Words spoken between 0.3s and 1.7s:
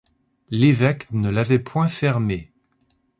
L’évêque ne l’avait